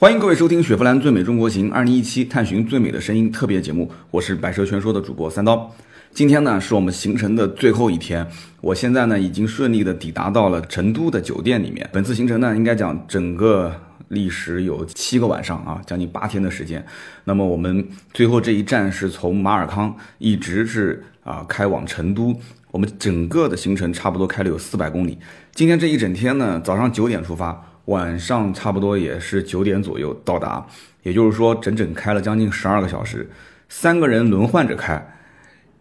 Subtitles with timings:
[0.00, 5.70] 欢迎各位收听雪佛兰最美中国行二零一七探寻最美的声音特别节目，我是百车全说的主播三刀。
[6.14, 8.26] 今天呢是我们行程的最后一天，
[8.62, 11.86] 我现在呢已经顺利的抵达到了成都的酒店里面。
[11.92, 13.70] 本次行程呢应该讲整个
[14.08, 16.82] 历时有七个晚上啊，将近八天的时间。
[17.24, 22.34] 那么我们最后这一站是从马尔康一直是啊开往成都，
[22.70, 25.18] 我们整个的行程差不多开了有四百公里。
[25.54, 27.66] 今天这一整天呢，早上九点出发。
[27.86, 30.64] 晚上差不多也是九点左右到达，
[31.02, 33.28] 也就是说整整开了将近十二个小时，
[33.68, 35.04] 三个人轮换着开，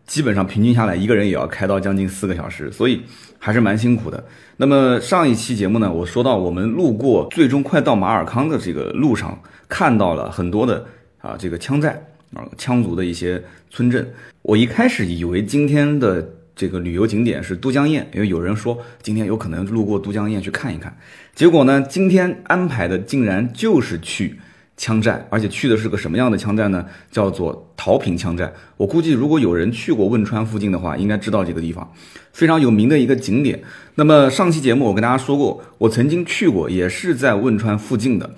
[0.08, 3.02] 基本上平均下来一个人也要开到将近四个小时，所以
[3.38, 4.23] 还是蛮辛苦的。
[4.58, 10.86] 那么上一期节目呢，我说到我们路过最终快到马尔康的这个路上，看到了很多的
[11.20, 12.02] 啊这个羌寨
[12.34, 14.12] 啊羌族的一些村镇，
[14.42, 16.28] 我一开始以为今天的。
[16.59, 20.94] 这个旅游景点是都江堰，因为有人说今天有可能路过都江堰去看一看。
[21.34, 24.38] 结果呢，今天安排的竟然就是去
[24.77, 26.86] 羌寨，而且去的是个什么样的羌寨呢？
[27.09, 28.52] 叫做桃坪羌寨。
[28.75, 31.89] 我估计如果有人去过汶川附近的话，应该知道这个地方
[32.34, 33.64] 非常有名的一个景点。
[33.95, 38.30] 那么上期节目我跟大家说过，我曾经去过，也是在汶川附近的，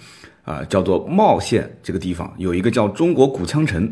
[0.44, 3.92] 啊，叫做茂县这个地方有一个叫中国古羌城。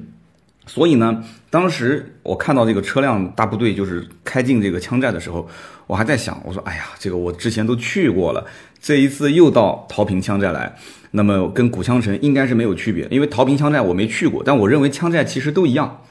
[0.69, 5.49] 所以呢，当时我看到这个车辆大部队就是开进这个羌寨的时候，
[5.87, 8.45] 我还在想，我说，哎呀，这个我之前都去过了，
[8.79, 10.75] 这一次又到桃坪羌寨来，
[11.09, 16.03] 那么跟古羌城应该是没有区别，因为桃坪羌寨我没去过，但我认为羌寨其实都一样，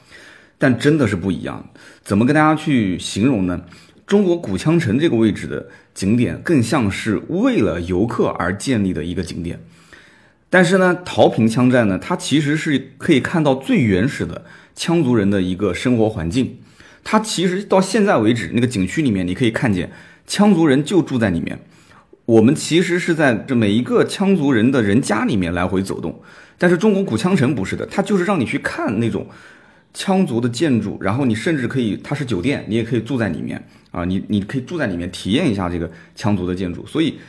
[0.57, 1.69] 但真的是不一样。
[2.03, 3.61] 怎么跟大家去形容呢？
[4.05, 9.57] 中国古羌城这个位置的景点，更像是为了游客而建立的一个景点。
[10.51, 16.57] 但是呢，桃坪羌寨呢，它其实是可以看到最原始的羌族人的一个生活环境。
[17.03, 19.91] 它其实到现在为止，那个景区里面你可以看见
[20.27, 21.59] 羌族人就住在里面。
[22.25, 26.19] 我们其实是在这每一个羌族人的人家里面来回走动。
[26.57, 29.27] 但是中国古羌城不是的，它就是让你去看那种
[29.93, 36.83] 羌族的建筑，然后你甚至可以，它是酒店，你也可以住在里面啊，你你可以住在里面体验一下这个羌族的建筑。
[36.87, 37.19] 所以。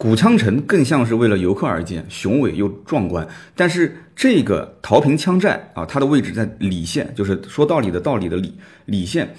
[0.00, 3.28] 古羌城更像是为了游客而建，雄伟又壮观。
[3.54, 8.54] 但是这个桃坪羌寨啊，它的位置在理县，就是说道理的道理的理
[8.86, 9.34] 理县。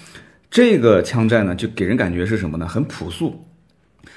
[0.52, 2.68] 这个羌寨呢，就给人感觉是什么呢？
[2.68, 3.44] 很朴素，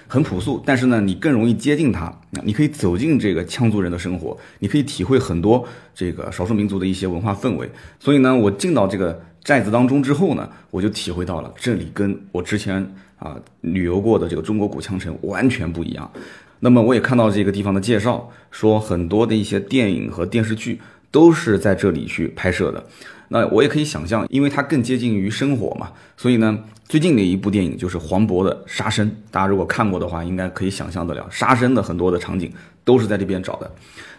[0.06, 0.62] 很朴素。
[0.66, 7.66] 但是呢，你更容易接近它，你可以走进这个羌族人的生活，你可以体会很多这个少数民族的一些文化氛围。
[7.98, 12.94] 所以呢，我进到这个寨子当中之后呢，我就体会到了这里跟我之前。
[13.18, 16.10] 啊，旅游过的这个中国古羌城完全不一样。
[16.60, 20.80] 那么我也看到这个地方的介绍，说很多的一些电影和电视剧
[21.14, 22.84] 都是在这里去拍摄的。
[23.28, 26.58] 那我也可以想象，因为它更接近于生活嘛，所以呢，
[26.88, 32.52] 最近的一部电影就是黄渤的《杀生》，大家如果看过的话，应该可以想象得了，杀生的很多的场景
[32.84, 33.70] 都是在这边找的。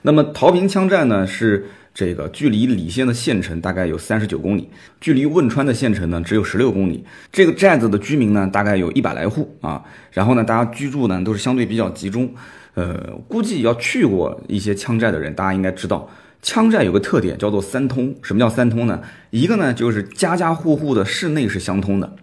[0.03, 1.67] 那么桃坪羌寨呢是。
[1.95, 4.67] 这个距离理县的县城大概有三十九公里，
[4.99, 7.01] 距离汶川的县城呢只有十六公里。
[7.31, 9.81] 这个寨子的居民呢大概有一百来户啊，
[10.11, 12.29] 然后呢大家居住呢都是相对比较集中。
[12.73, 12.93] 呃，
[13.29, 16.05] 估计要去过一些羌寨的人，大家应该知道，
[16.45, 18.13] 羌寨有个特点叫做三通。
[18.21, 19.01] 什么叫三通呢？
[19.31, 22.15] 一个呢就是家家户户的室内是相通的。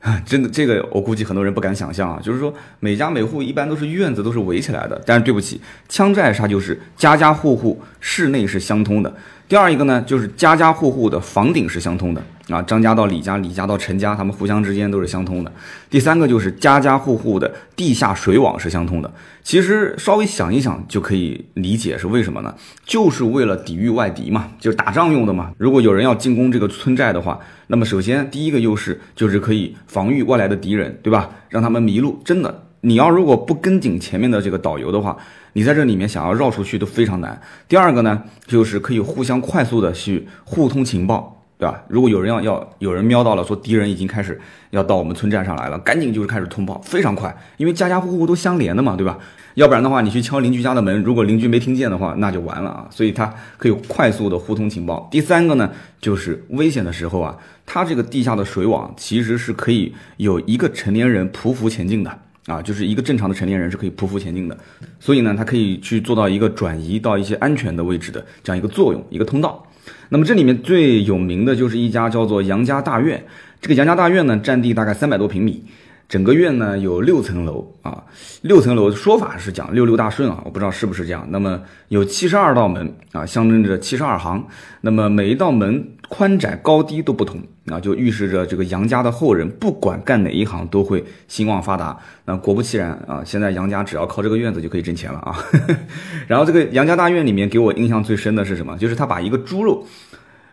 [0.00, 2.18] 啊， 真的，这个我估计很多人不敢想象啊。
[2.22, 9.14] 就是说，每家每户一般都是院子都是围起来的，但是对不起，羌寨它就是家家户户室内是相通的。
[9.46, 15.52] 第二一个呢，就是家家户户的房顶是相通的啊，张家到李家，李家到陈家，他们互相之间都是相通的。
[15.90, 19.12] 第三个就是家家户户的地下水网是相通的。
[19.42, 22.54] 其实稍微想一想就可以理解是为什么呢？
[22.84, 25.52] 就是为了抵御外敌嘛，就是打仗用的嘛。
[25.58, 31.30] 如果有人要进攻这个村寨的话，那么首先第一个优势就是可以防御外来的敌人，对吧？
[31.48, 32.20] 让他们迷路。
[32.24, 35.16] 真的，你要如果不跟紧前面的这个导游的话。
[35.54, 37.40] 你在这里面想要绕出去都非常难。
[37.66, 41.82] 第二个呢，就是可以互相快速的去互通情报，对吧？
[41.88, 49.18] 如果有人要要有人瞄到了，说敌人已经开始要到我们村寨上来了，赶紧就是开始通报，非常快，因为家家户户都相连的嘛，对吧？
[49.54, 52.86] 要不然的话，你去敲邻居家的门，如果邻居没听见的话，那就完了啊。
[52.90, 55.08] 所以它可以快速的互通情报。
[55.10, 55.68] 第三个呢，
[56.00, 62.18] 就是危险的时候啊，它这个地下的水网其实是可以有一个成年人匍匐前进的。
[62.46, 64.56] 啊，就是一个正常的成年人是可以匍匐前进的，
[64.98, 69.62] 所以呢，它可以去做到一个转移到一些安全的位置的这样一个作用，一个通道。
[70.10, 73.22] 那么这里面最有名的就是一家叫做杨家大院，
[73.60, 75.62] 这个杨家大院呢，占地大概三百多平米，
[76.08, 78.02] 整个院呢有六层楼啊，
[78.40, 81.26] 六层楼说法是讲六六大顺啊，我不知道是不是这样。
[81.28, 84.46] 那么有七十二道门啊，象征着七十二行。
[84.80, 91.98] 那么每一道门宽窄高低都不同啊，就预示着这个杨家的后人不管干哪一行都会兴旺发达。
[92.24, 95.36] 那果不其然啊，现在杨家只要靠这个院子就可以挣钱了啊。
[96.26, 98.78] 然后这个杨家大院里面给我印象最深的是什么？
[98.78, 99.86] 就是他把一个猪肉。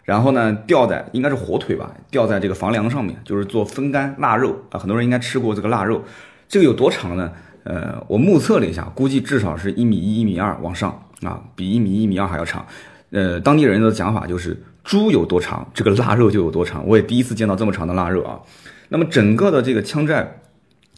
[0.05, 4.79] 然后呢，吊在应该是火腿吧，吊在这个房梁上面，就是做风干腊肉啊。
[4.79, 6.03] 很多人应该吃过这个腊肉，
[6.47, 7.31] 这个有多长呢？
[7.63, 12.63] 呃，我目测了一下，估计至少是一米一、一米二往上啊，比一米一米二还要长。
[13.09, 16.87] 呃，当地人的讲法就是，猪有多长，这个腊肉就有多长。
[16.87, 18.39] 我也第一次见到这么长的腊肉啊。
[18.89, 20.41] 那么整个的这个羌寨，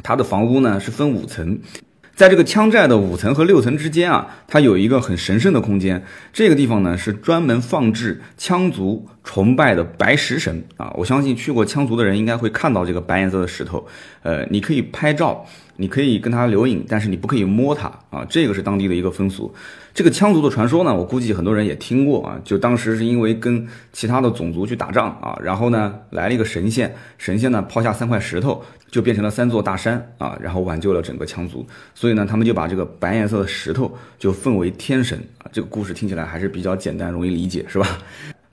[0.03, 1.57] 它的房屋呢是分五层。
[2.18, 6.04] 在这个羌寨的五层和六层之间啊，它有一个很神圣的空间。
[6.34, 10.92] 这个地方呢，是专门放置羌族崇拜的白石神啊。
[10.98, 13.86] 我相信去过羌族的人应该会看到这个白颜色的石头。
[14.24, 15.46] 呃，你可以拍照。
[15.77, 19.53] 你可以跟它留影，但是你不可以摸它啊，这个是当地的一个风俗。
[19.94, 22.39] 这个羌族的传说呢，我估计很多人也听过啊。
[22.44, 31.65] 就当时是因为跟其他的种族去打仗啊，然后呢来了一个神仙，神仙呢抛下三块石头，就变成了三座大山啊，然后挽救了整个羌族。
[31.95, 35.50] 所以呢，他们就把这个白颜色的石头就奉为天神啊。
[35.51, 37.88] 这个故事听起来还是比较简单，容易理解，是吧？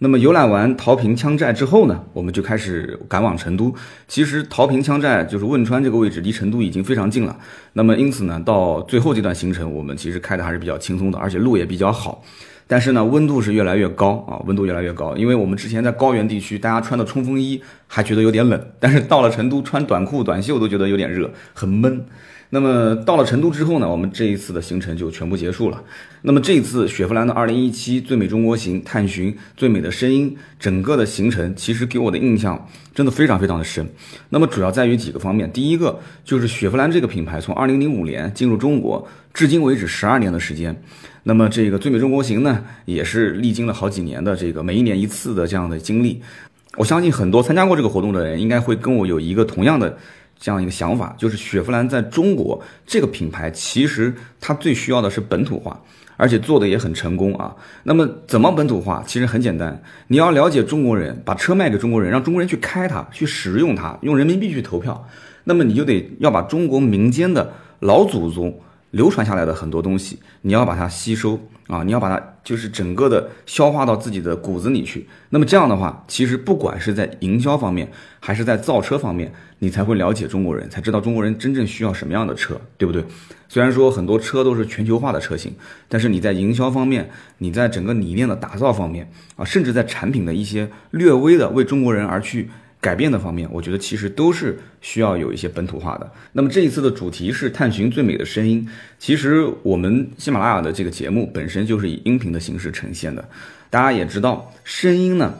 [0.04, 3.74] 那么游览完桃坪羌寨之后呢，我们就开始赶往成都。
[4.06, 7.34] 其实桃坪羌寨就是汶川这个位置，离成都已经非常近了。
[7.72, 12.22] 那么因此呢，到最后这段行程，我们其实开的还是比较轻松的，而且路也比较好。
[12.66, 15.16] 但是呢，温度是越来越高啊，温度越来越高。
[15.16, 22.04] 因为我们之前在高原地区，大家穿的冲锋衣还觉得有点冷，但是到了成都，穿短裤短袖都觉得有点热，很闷。
[22.54, 25.82] 那么到了成都之后呢，我们这一次的行程就全部结束了。
[26.22, 33.84] 那么这一次雪佛兰的2017最美中国行探寻最美的声音，整个的行程其实给我的印象真的非常非常的深。
[34.28, 40.80] 那么主要在于几个方面，第一个就是雪佛兰这个品牌从2005年进入中国，至今为止十二年的时间。
[41.24, 46.22] 那么这个最美中国行呢，也是历经了好几年的这个每一年一次的这样的经历。
[46.76, 49.98] 我相信很多参加过这个活动的人，应该会跟我有一个同样的。
[50.44, 55.80] 这样一个想法，就是雪佛兰在中国这个品牌，其实它最需要的是本土化，
[56.18, 57.56] 而且做的也很成功啊。
[57.84, 59.02] 那么怎么本土化？
[59.06, 65.08] 其实很简单，你要了解中国人，把车卖给中国人，让中国人去开它，去使用它，用人民币去投票。
[65.44, 67.50] 那么你就得要把中国民间的
[67.80, 68.54] 老祖宗
[68.90, 75.08] 流传下来的很多东西，你要把它吸收啊，你要把它就是整个的消化到自己的骨子里去。
[75.30, 79.32] 那么这样的话，其实不管是在营销方面，还是在造车方面。
[79.60, 83.02] 你才会了解中国人，才知道中国人真正需要什么样的车，对不对？
[83.48, 85.54] 虽然说很多车都是全球化的车型，
[85.88, 87.08] 但是你在营销方面，
[87.38, 92.50] 你在整个理念的打造方面啊，甚至在产品的一些略微的为中国人而去
[92.84, 96.12] 改变的方面，我觉得其实都是需要有一些本土化的。
[96.32, 103.26] 那么这一次的主题是探寻最美的声音，其实我们喜马拉雅的这个节目本身就是以音频的形式呈现的，
[103.70, 105.32] 大家也知道，声音呢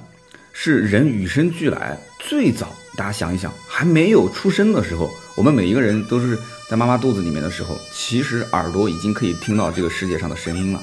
[0.55, 2.73] 是人与生俱来最早。
[2.97, 6.39] 大家想一想，还没有出生的时候，我们每一个人都是
[6.71, 10.81] 在妈妈肚子里面的时候，其实耳朵已经可以听到这个世界上的声音了，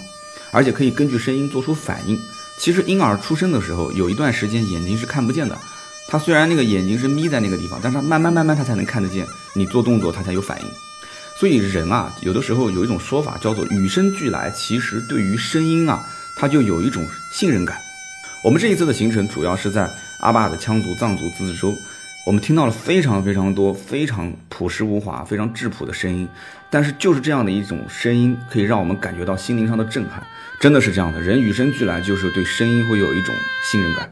[0.52, 2.16] 而且可以根据声音做出反应。
[2.60, 5.58] 其实婴儿出生的时候，有一段时间眼睛是看不见的，
[6.12, 9.25] 他虽然那个眼睛是眯在那个地方，但是他慢慢慢慢他才能看得见，
[9.56, 10.68] 你做动作他才有反应。
[11.40, 16.06] 所以人啊，有的时候有一种说法叫做与生俱来，其实对于声音啊，
[16.36, 17.78] 他就有一种信任感。
[18.44, 21.74] 我们这一次的行程主要是在阿坝的羌族、藏族自治州。
[22.28, 26.28] 我们听到了非常非常多、非常朴实无华、非常质朴的声音，
[26.69, 30.22] 但是就是这样的一种声音，可以让我们感觉到心灵上的震撼。
[30.60, 34.12] 真的是这样的，人与生俱来就是对声音会有一种信任感。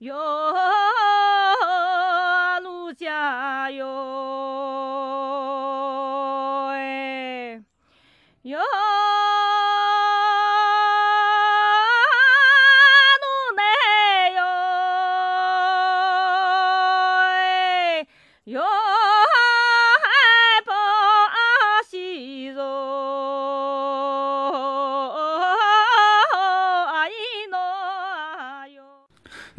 [0.00, 0.39] Yo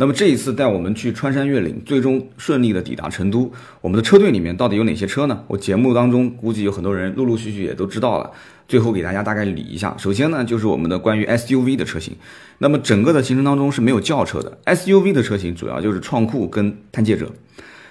[0.02, 3.54] 那么这一次带我们去穿山越岭，最终顺利的抵达成都。
[3.82, 5.44] 我们的车队里面到底有哪些车呢？
[5.48, 8.32] 我节目当中估计有很多人陆陆续续也都知道了。
[8.68, 9.96] 最后给大家大概理一下。
[10.00, 12.16] 首先呢，就是我们的关于 SUV 的车型。
[12.58, 17.32] 那么整个的行程当中是没有轿车的，SUV 的车型主要就是创酷跟探界者。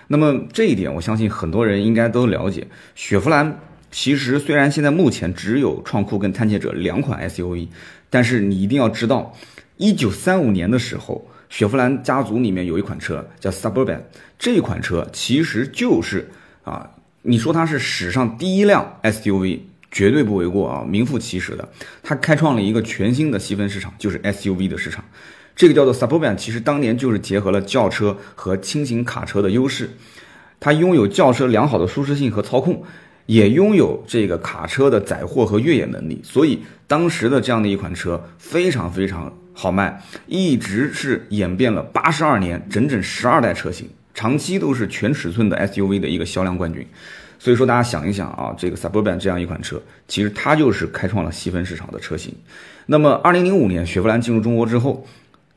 [0.08, 2.66] 那么这一点，我相信很多人应该都了解。
[2.96, 3.56] 雪佛兰
[3.92, 7.68] 其实虽然现在目前只有创酷跟探界者两款 SUV，
[8.08, 9.32] 但是你一定要知道，
[9.76, 14.00] 一九三五年的时候，雪佛兰家族里面有一款车叫 Suburban，
[14.38, 16.30] 这款车其实就是
[16.64, 16.88] 啊，
[17.20, 19.60] 你说它是史上第一辆 SUV。
[19.92, 21.68] 绝对不为过啊，名副其实的，
[22.00, 25.04] 它开创了一个全新的细分市场，就是 SUV 的市场。
[25.56, 29.90] 这个叫做 Suburban，其实当年就是结合了轿车和轻型卡车的优势，
[30.60, 32.84] 它拥有轿车良好的舒适性和操控，
[33.26, 46.86] 也拥有这个卡车的载货和越野能力，所以当时的这样的一款车非常非常好卖，一直是演变了八十二年，整整十二代车型，长期都是全尺寸的 SUV 的一个销量冠军。
[47.38, 52.34] 所以说，大家想一想啊，这个 Suburban 这样一款车，其实它就是开创了细分市场的车型。
[52.86, 55.06] 那么，二零零五年雪佛兰进入中国之后，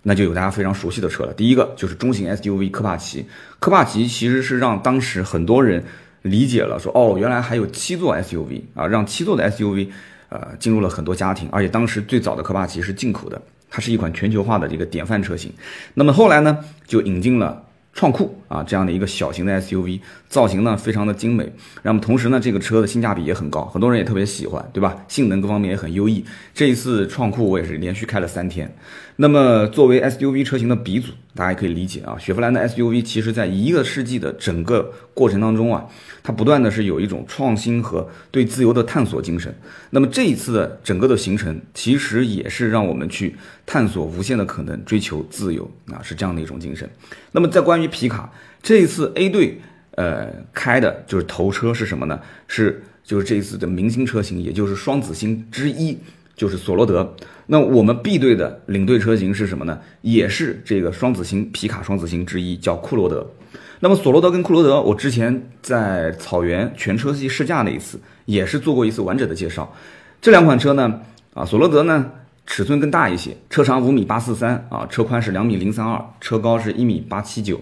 [0.01, 1.33] 那就有大家非常熟悉的车了。
[1.33, 3.25] 第一个就是中型 SUV 科帕奇，
[3.61, 5.81] 科帕奇其实是让当时很多人
[6.23, 9.87] 理解了，说哦，原来还有七座 SUV 啊，让七座的 SUV
[10.27, 13.41] 呃进入了很多家庭，而且当时最早的科帕奇是进口的，
[13.73, 15.51] 它是一款全球化的这个典范车型。
[15.95, 17.65] 那么后来呢，就引进了。
[17.95, 21.47] 创酷啊，这样的一个小型的 SUV，造型呢非常的精美，
[21.83, 24.97] 那么同时呢，这个车的性价比也很高，很多人也特别喜欢，对吧？
[25.07, 26.25] 性能各方面也很优异。
[26.55, 28.67] 这一次创酷我也是连续开了三天。
[29.17, 35.85] 那么作为 SUV 车型的鼻祖，大家也可以理解啊，雪佛兰的 SUV 其实在一个世纪的整个过程当中啊，
[36.23, 39.53] 它不断的是有一种创新和对自由的探索精神。
[39.91, 43.35] 那么这一次的整个的行程，其实也是让我们去
[43.67, 46.89] 探索无限的可能，追求自由啊，是这样的一种精神。
[47.31, 48.31] 那么在关于皮卡
[48.63, 52.19] 这一次 A 队呃开的就是头车是什么呢？
[52.47, 55.99] 是就是这一次的明星车型，也就是双子星之一。
[56.35, 59.79] 就是索罗德，那我们 B 队的领队车型是什么呢？
[60.01, 63.25] 也是这个双子星皮卡双子星之一，叫库罗德。
[63.79, 69.71] 那么索罗德跟库罗德，我之前在草原全车系试驾那一次，也是做过一次完整的介绍。
[70.21, 71.01] 这两款车呢，
[71.33, 72.09] 啊，索罗德呢
[72.47, 77.59] 尺寸更大一些，车长五米八四三啊，车宽是两米零三二，车高是一米八七九。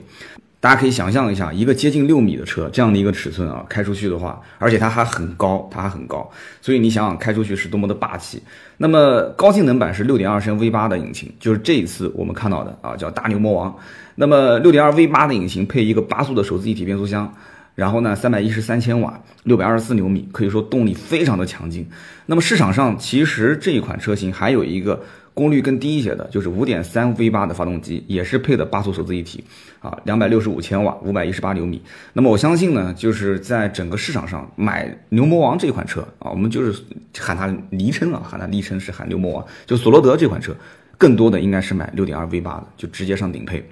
[0.62, 6.30] 大家可以想象一下，一个接近六米的车，这样的一个尺寸啊，开出去的话，而且它还很高，它还很高，
[6.62, 8.40] 所以你想想开出去是多么的霸气。
[8.78, 13.76] 那么高性能版是六点二升 V 八的引擎，就是这一次我们看到的啊，叫大牛魔王。
[14.14, 17.34] 那么六点二 V 八的引擎配一个八速的手自一体变速箱，
[17.74, 21.90] 然后呢，三百一十三千瓦，六百二十四牛米，可以说动力非常的强劲。
[22.28, 25.02] 那么市场上其实这一款车型还有一个。
[25.34, 29.44] 功率更低一些的，就是五点三 V 八的发动机，也是配的八速手自一体，
[29.80, 31.82] 啊，两百六十五千瓦，五百一十八牛米。
[32.14, 36.84] 那么我相信呢，就是在整个市场上买牛魔王这款车啊，我们就是
[37.18, 40.56] 喊它昵称啊，喊它昵称是喊牛魔王，就索罗德这款车，
[40.98, 43.64] 更多的应该是买六点二 V 八的，就直接上顶配。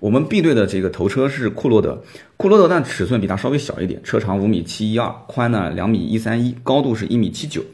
[0.00, 2.00] 我们 B 队的这个头车是库罗德，
[2.36, 7.64] 库罗德但尺寸比它稍微小一点，车长五米七一二，宽呢两米一三一，高度是一米七九。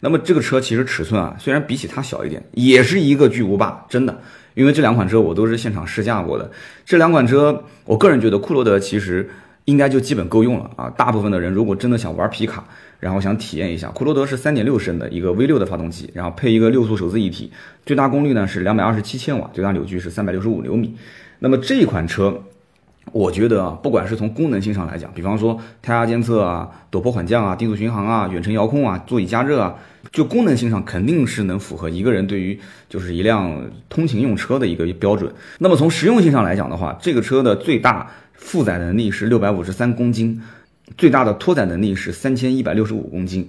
[0.00, 4.20] 那么这个车其实尺寸啊，虽然比起它小一点，也是一个巨无霸，真的。
[4.54, 6.50] 因为这两款车我都是现场试驾过的。
[6.84, 9.28] 这两款车，我个人觉得库罗德其实
[9.66, 10.90] 应该就基本够用了啊。
[10.90, 12.64] 大部分的人如果真的想玩皮卡，
[13.00, 17.52] 然后想体验一下，库罗德是三点六升的一个 V 六的发动机，然后配一个六速手自一体，
[17.86, 20.96] 最大功率呢是两百二十七千瓦，最大扭矩是三百六十五牛米。
[21.38, 22.42] 那么这款车。
[23.12, 29.74] 我觉得啊，不管是从功能性上来讲，比方说胎压监测啊、陡坡缓降啊、定速巡航啊、远程遥控啊、座椅加热啊，
[30.12, 35.32] 就功能性上肯定是能符合一个人对于就是一辆通勤用车的一个标准。
[35.58, 40.40] 那么从实用性上来讲的话，这个车的最大负载能力是六百五十三公斤，
[40.96, 43.48] 最大的拖载能力是三千一百六十五公斤。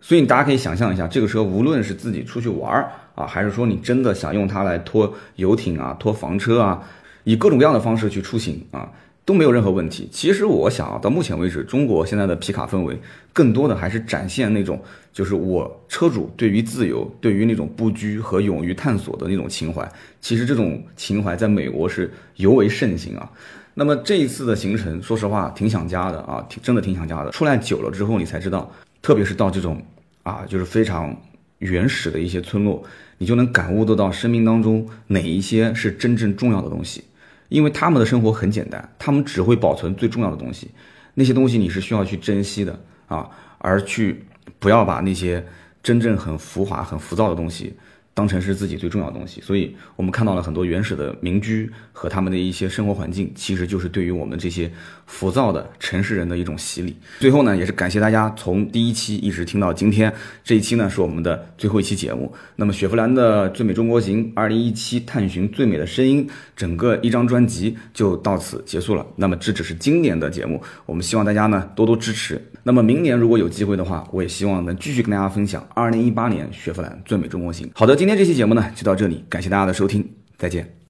[0.00, 6.82] 所以大家可以想象一下，这个车无论是自己出去玩儿啊，还是说你真的想用它来拖游艇啊、拖房车啊。
[7.28, 8.90] 以各种各样的方式去出行啊，
[9.26, 10.08] 都没有任何问题。
[10.10, 12.98] 其实我想啊，到目前为止，中国现在的皮卡氛围，
[13.34, 14.82] 更多的还是展现那种，
[15.12, 19.86] 就是我车主对于自由、对于那种不拘和勇于探索的那种情怀。
[20.22, 23.30] 其实这种情怀在美国是尤为盛行啊。
[23.74, 27.30] 那么这一次的行程，说实话挺想家的啊，挺真的挺想家的。
[27.30, 29.82] 出来久了之后，你才知道，特别是到这种
[30.22, 31.14] 啊，就是非常
[31.58, 32.82] 原始的一些村落，
[33.18, 37.04] 你就能感悟得到生命当中哪一些是真正重要的东西。
[37.48, 40.70] 因为他们的生活很简单，他们只会保存最重要的东西，
[41.14, 43.28] 那些东西你是需要去珍惜的啊，
[43.58, 44.24] 而去
[44.58, 45.44] 不要把那些
[45.82, 47.74] 真正很浮华、很浮躁的东西
[48.18, 54.68] 当成是自己最重要的东西，所以我们看到了很多原始的民居和他们的一些生活环境，其实就是对于我们这些
[55.06, 56.96] 浮躁的城市人的一种洗礼。
[57.20, 62.34] 最后呢，也是感谢大家从第一期一直听到今天，这一期呢是我们的最后一期节目。
[62.56, 69.06] 那么雪佛兰的最美中国行二零一七探寻最美的声音，整个一张专辑就到此结束了。
[69.14, 72.42] 那么这只是今年的节目，我们希望大家呢多多支持。
[72.64, 77.70] 那么明年如果有机会的话，我也希望能继续跟大家分享二零一八年雪佛兰最美中国行。
[77.74, 80.77] 好的，今今天这期节目呢就到这里，感谢大家的收听，再见。